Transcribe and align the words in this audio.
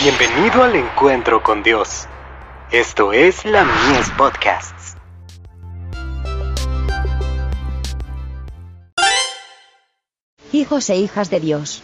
Bienvenido 0.00 0.62
al 0.62 0.76
encuentro 0.76 1.42
con 1.42 1.64
Dios. 1.64 2.06
Esto 2.70 3.12
es 3.12 3.44
la 3.44 3.64
Mies 3.64 4.08
Podcasts. 4.10 4.96
Hijos 10.52 10.88
e 10.90 10.98
hijas 10.98 11.30
de 11.30 11.40
Dios. 11.40 11.82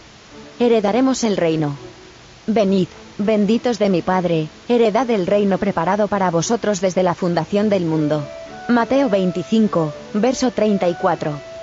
Heredaremos 0.60 1.24
el 1.24 1.36
reino. 1.36 1.76
Venid, 2.46 2.86
benditos 3.18 3.80
de 3.80 3.88
mi 3.88 4.00
Padre, 4.00 4.46
heredad 4.68 5.10
el 5.10 5.26
reino 5.26 5.58
preparado 5.58 6.06
para 6.06 6.30
vosotros 6.30 6.80
desde 6.80 7.02
la 7.02 7.16
fundación 7.16 7.68
del 7.68 7.84
mundo. 7.84 8.24
Mateo 8.68 9.08
25, 9.08 9.92
verso 10.14 10.52
34. 10.52 11.53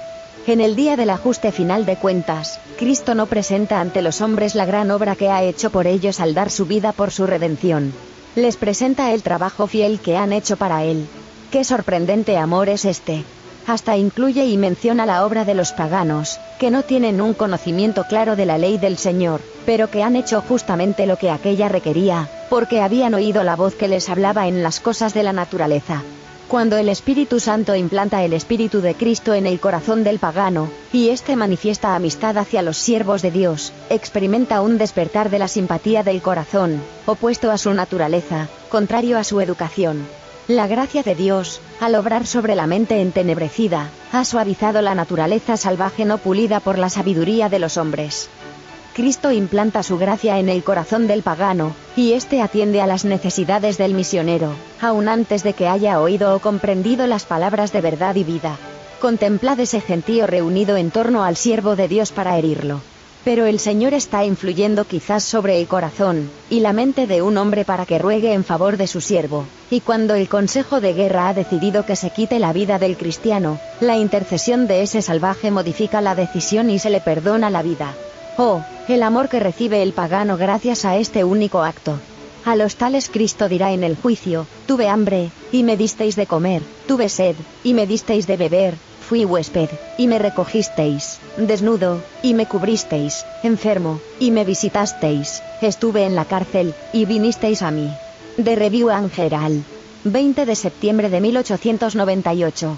En 0.47 0.59
el 0.59 0.75
día 0.75 0.97
del 0.97 1.11
ajuste 1.11 1.51
final 1.51 1.85
de 1.85 1.97
cuentas, 1.97 2.59
Cristo 2.77 3.13
no 3.13 3.27
presenta 3.27 3.79
ante 3.79 4.01
los 4.01 4.21
hombres 4.21 4.55
la 4.55 4.65
gran 4.65 4.89
obra 4.89 5.15
que 5.15 5.29
ha 5.29 5.43
hecho 5.43 5.69
por 5.69 5.85
ellos 5.85 6.19
al 6.19 6.33
dar 6.33 6.49
su 6.49 6.65
vida 6.65 6.93
por 6.93 7.11
su 7.11 7.27
redención. 7.27 7.93
Les 8.35 8.57
presenta 8.57 9.11
el 9.11 9.23
trabajo 9.23 9.67
fiel 9.67 9.99
que 9.99 10.17
han 10.17 10.33
hecho 10.33 10.57
para 10.57 10.83
Él. 10.83 11.05
Qué 11.51 11.63
sorprendente 11.63 12.37
amor 12.37 12.69
es 12.69 12.85
este. 12.85 13.23
Hasta 13.67 13.97
incluye 13.97 14.45
y 14.45 14.57
menciona 14.57 15.05
la 15.05 15.25
obra 15.25 15.45
de 15.45 15.53
los 15.53 15.73
paganos, 15.73 16.39
que 16.59 16.71
no 16.71 16.81
tienen 16.81 17.21
un 17.21 17.33
conocimiento 17.33 18.05
claro 18.05 18.35
de 18.35 18.45
la 18.47 18.57
ley 18.57 18.77
del 18.77 18.97
Señor, 18.97 19.41
pero 19.65 19.91
que 19.91 20.01
han 20.01 20.15
hecho 20.15 20.41
justamente 20.41 21.05
lo 21.05 21.17
que 21.17 21.29
aquella 21.29 21.69
requería, 21.69 22.29
porque 22.49 22.81
habían 22.81 23.13
oído 23.13 23.43
la 23.43 23.55
voz 23.55 23.75
que 23.75 23.87
les 23.87 24.09
hablaba 24.09 24.47
en 24.47 24.63
las 24.63 24.79
cosas 24.79 25.13
de 25.13 25.23
la 25.23 25.33
naturaleza. 25.33 26.01
Cuando 26.51 26.75
el 26.75 26.89
Espíritu 26.89 27.39
Santo 27.39 27.75
implanta 27.77 28.25
el 28.25 28.33
Espíritu 28.33 28.81
de 28.81 28.93
Cristo 28.93 29.33
en 29.33 29.47
el 29.47 29.61
corazón 29.61 30.03
del 30.03 30.19
pagano, 30.19 30.69
y 30.91 31.07
éste 31.07 31.37
manifiesta 31.37 31.95
amistad 31.95 32.37
hacia 32.37 32.61
los 32.61 32.75
siervos 32.75 33.21
de 33.21 33.31
Dios, 33.31 33.71
experimenta 33.89 34.59
un 34.59 34.77
despertar 34.77 35.29
de 35.29 35.39
la 35.39 35.47
simpatía 35.47 36.03
del 36.03 36.21
corazón, 36.21 36.81
opuesto 37.05 37.51
a 37.51 37.57
su 37.57 37.73
naturaleza, 37.73 38.49
contrario 38.67 39.17
a 39.17 39.23
su 39.23 39.39
educación. 39.39 40.05
La 40.49 40.67
gracia 40.67 41.03
de 41.03 41.15
Dios, 41.15 41.61
al 41.79 41.95
obrar 41.95 42.27
sobre 42.27 42.55
la 42.55 42.67
mente 42.67 42.99
entenebrecida, 42.99 43.89
ha 44.11 44.25
suavizado 44.25 44.81
la 44.81 44.93
naturaleza 44.93 45.55
salvaje 45.55 46.03
no 46.03 46.17
pulida 46.17 46.59
por 46.59 46.77
la 46.77 46.89
sabiduría 46.89 47.47
de 47.47 47.59
los 47.59 47.77
hombres. 47.77 48.27
Cristo 48.93 49.31
implanta 49.31 49.83
su 49.83 49.97
gracia 49.97 50.37
en 50.37 50.49
el 50.49 50.63
corazón 50.63 51.07
del 51.07 51.23
pagano, 51.23 51.73
y 51.95 52.11
éste 52.11 52.41
atiende 52.41 52.81
a 52.81 52.87
las 52.87 53.05
necesidades 53.05 53.77
del 53.77 53.93
misionero, 53.93 54.51
aun 54.81 55.07
antes 55.07 55.43
de 55.43 55.53
que 55.53 55.69
haya 55.69 56.01
oído 56.01 56.35
o 56.35 56.39
comprendido 56.39 57.07
las 57.07 57.23
palabras 57.23 57.71
de 57.71 57.79
verdad 57.79 58.15
y 58.15 58.25
vida. 58.25 58.57
Contemplad 58.99 59.59
ese 59.61 59.79
gentío 59.79 60.27
reunido 60.27 60.75
en 60.75 60.91
torno 60.91 61.23
al 61.23 61.37
siervo 61.37 61.77
de 61.77 61.87
Dios 61.87 62.11
para 62.11 62.37
herirlo. 62.37 62.81
Pero 63.23 63.45
el 63.45 63.59
Señor 63.59 63.93
está 63.93 64.25
influyendo 64.25 64.83
quizás 64.83 65.23
sobre 65.23 65.59
el 65.59 65.67
corazón 65.67 66.29
y 66.49 66.59
la 66.59 66.73
mente 66.73 67.07
de 67.07 67.21
un 67.21 67.37
hombre 67.37 67.63
para 67.63 67.85
que 67.85 67.99
ruegue 67.99 68.33
en 68.33 68.43
favor 68.43 68.77
de 68.77 68.87
su 68.87 68.99
siervo, 68.99 69.45
y 69.69 69.79
cuando 69.79 70.15
el 70.15 70.27
Consejo 70.27 70.81
de 70.81 70.93
Guerra 70.93 71.29
ha 71.29 71.33
decidido 71.33 71.85
que 71.85 71.95
se 71.95 72.09
quite 72.09 72.39
la 72.39 72.51
vida 72.51 72.77
del 72.77 72.97
cristiano, 72.97 73.57
la 73.79 73.95
intercesión 73.95 74.67
de 74.67 74.81
ese 74.81 75.01
salvaje 75.01 75.49
modifica 75.49 76.01
la 76.01 76.15
decisión 76.15 76.69
y 76.69 76.79
se 76.79 76.89
le 76.89 76.99
perdona 76.99 77.49
la 77.49 77.61
vida. 77.61 77.93
Oh, 78.37 78.63
el 78.93 79.03
amor 79.03 79.29
que 79.29 79.39
recibe 79.39 79.81
el 79.81 79.93
pagano 79.93 80.37
gracias 80.37 80.85
a 80.85 80.97
este 80.97 81.23
único 81.23 81.63
acto. 81.63 81.97
A 82.43 82.55
los 82.55 82.75
tales 82.75 83.09
Cristo 83.09 83.47
dirá 83.47 83.71
en 83.71 83.83
el 83.83 83.95
juicio, 83.95 84.47
tuve 84.65 84.89
hambre, 84.89 85.29
y 85.51 85.63
me 85.63 85.77
disteis 85.77 86.15
de 86.15 86.25
comer, 86.25 86.61
tuve 86.87 87.07
sed, 87.07 87.35
y 87.63 87.73
me 87.73 87.85
disteis 87.85 88.27
de 88.27 88.37
beber, 88.37 88.75
fui 89.07 89.25
huésped, 89.25 89.69
y 89.97 90.07
me 90.07 90.19
recogisteis, 90.19 91.19
desnudo, 91.37 92.01
y 92.23 92.33
me 92.33 92.47
cubristeis, 92.47 93.25
enfermo, 93.43 93.99
y 94.19 94.31
me 94.31 94.43
visitasteis, 94.43 95.41
estuve 95.61 96.05
en 96.05 96.15
la 96.15 96.25
cárcel, 96.25 96.73
y 96.91 97.05
vinisteis 97.05 97.61
a 97.61 97.71
mí. 97.71 97.91
De 98.37 98.55
Review 98.55 98.89
Angeral. 98.89 99.63
20 100.03 100.45
de 100.47 100.55
septiembre 100.55 101.09
de 101.09 101.21
1898. 101.21 102.77